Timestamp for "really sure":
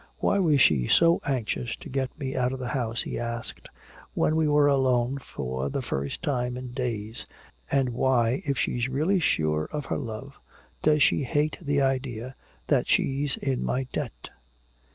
8.89-9.69